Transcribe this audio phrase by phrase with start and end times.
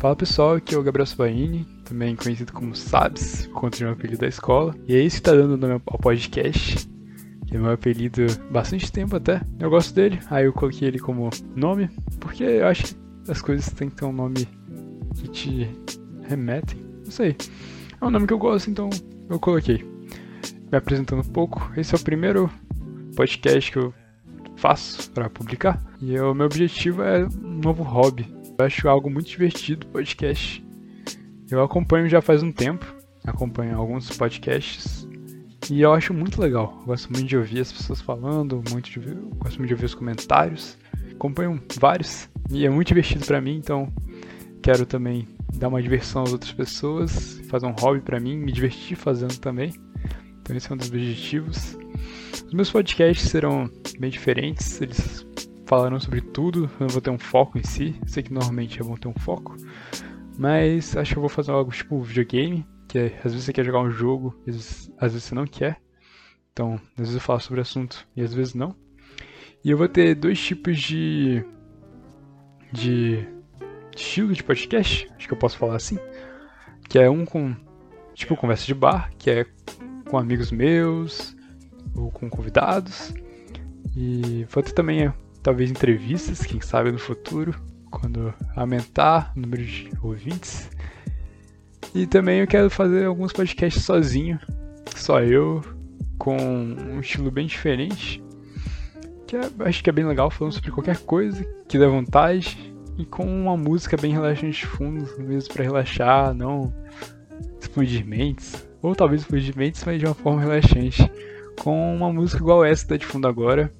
[0.00, 4.22] Fala pessoal, aqui é o Gabriel Svaini, também conhecido como Sabs, contra o meu apelido
[4.22, 4.74] da escola.
[4.88, 6.88] E é isso que tá dando nome ao podcast,
[7.46, 9.42] que é meu apelido bastante tempo até.
[9.58, 12.96] Eu gosto dele, aí eu coloquei ele como nome, porque eu acho que
[13.28, 14.48] as coisas têm que ter um nome
[15.16, 15.70] que te
[16.22, 16.80] remetem.
[17.04, 17.36] Não sei.
[18.00, 18.88] É um nome que eu gosto, então
[19.28, 19.84] eu coloquei.
[20.72, 22.50] Me apresentando um pouco, esse é o primeiro
[23.14, 23.92] podcast que eu
[24.56, 25.78] faço para publicar.
[26.00, 28.39] E o meu objetivo é um novo hobby.
[28.60, 30.62] Eu acho algo muito divertido podcast.
[31.50, 32.84] Eu acompanho já faz um tempo,
[33.24, 35.08] acompanho alguns podcasts
[35.70, 36.76] e eu acho muito legal.
[36.80, 39.00] Eu gosto muito de ouvir as pessoas falando, muito de,
[39.38, 40.76] gosto muito de ouvir os comentários.
[41.10, 43.90] Acompanho vários e é muito divertido para mim, então
[44.62, 48.94] quero também dar uma diversão às outras pessoas, fazer um hobby para mim, me divertir
[48.94, 49.72] fazendo também.
[50.42, 51.78] Então esse é um dos objetivos.
[52.46, 55.24] Os meus podcasts serão bem diferentes, eles
[55.70, 58.82] falarão sobre tudo, eu não vou ter um foco em si, sei que normalmente é
[58.82, 59.54] bom ter um foco,
[60.36, 63.64] mas acho que eu vou fazer algo tipo videogame, que é, às vezes você quer
[63.64, 65.80] jogar um jogo, às vezes, às vezes você não quer,
[66.52, 68.74] então às vezes eu falo sobre assunto e às vezes não.
[69.64, 71.44] E eu vou ter dois tipos de,
[72.72, 73.24] de
[73.94, 75.98] estilo de podcast, acho que eu posso falar assim,
[76.88, 77.54] que é um com
[78.12, 79.46] tipo conversa de bar, que é
[80.08, 81.36] com amigos meus,
[81.94, 83.14] ou com convidados.
[83.96, 85.12] E vou ter também,
[85.42, 87.54] talvez, entrevistas, quem sabe no futuro,
[87.90, 90.70] quando aumentar o número de ouvintes.
[91.94, 94.38] E também eu quero fazer alguns podcasts sozinho,
[94.94, 95.62] só eu,
[96.18, 98.22] com um estilo bem diferente,
[99.26, 103.04] que é, acho que é bem legal, falando sobre qualquer coisa que dê vontade, e
[103.04, 106.72] com uma música bem relaxante de fundo, mesmo para relaxar, não
[107.58, 111.10] explodir mentes, ou talvez explodir mentes, mas de uma forma relaxante
[111.60, 113.72] com uma música igual essa tá de fundo agora,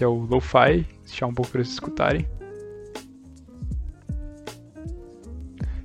[0.00, 2.26] que é o Lo-Fi, deixar um pouco para vocês escutarem.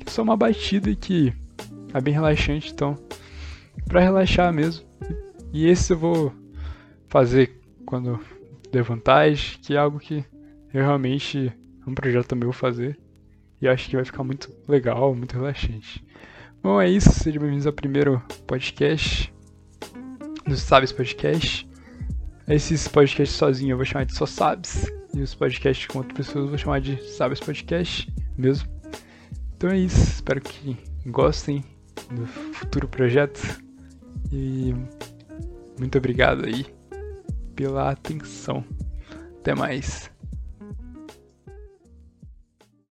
[0.00, 1.30] É só uma batida que
[1.92, 2.96] é bem relaxante, então,
[3.86, 4.86] para relaxar mesmo.
[5.52, 6.32] E esse eu vou
[7.06, 8.18] fazer quando
[8.72, 10.24] der vantagem, que é algo que
[10.72, 11.52] eu realmente
[11.86, 12.98] é um projeto meu fazer.
[13.60, 16.02] E acho que vai ficar muito legal, muito relaxante.
[16.62, 17.10] Bom, é isso.
[17.10, 19.30] Sejam bem-vindos ao primeiro podcast
[20.46, 21.67] do Sabes Podcast.
[22.48, 24.90] Esses podcasts sozinho eu vou chamar de Só Sabes.
[25.14, 28.68] E os podcasts com outras pessoas eu vou chamar de Sabes Podcast mesmo.
[29.56, 29.98] Então é isso.
[29.98, 30.76] Espero que
[31.06, 31.62] gostem
[32.10, 33.60] do futuro projeto.
[34.32, 34.74] E
[35.78, 36.64] muito obrigado aí
[37.54, 38.64] pela atenção.
[39.40, 40.10] Até mais.